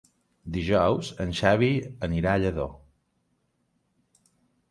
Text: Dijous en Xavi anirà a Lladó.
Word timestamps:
Dijous 0.53 1.09
en 1.25 1.33
Xavi 1.39 1.69
anirà 2.09 2.33
a 2.37 2.41
Lladó. 2.45 2.65